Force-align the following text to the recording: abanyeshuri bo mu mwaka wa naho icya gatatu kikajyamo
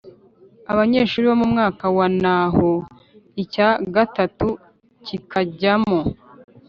abanyeshuri 0.71 1.25
bo 1.29 1.37
mu 1.41 1.47
mwaka 1.53 1.83
wa 1.97 2.07
naho 2.21 2.71
icya 3.43 3.69
gatatu 3.95 4.47
kikajyamo 5.05 5.99